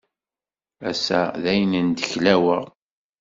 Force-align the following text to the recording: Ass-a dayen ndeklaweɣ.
Ass-a 0.89 1.21
dayen 1.43 1.73
ndeklaweɣ. 1.87 2.63